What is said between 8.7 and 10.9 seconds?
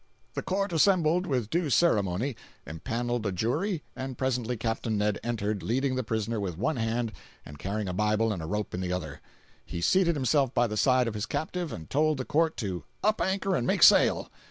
in the other. He seated himself by the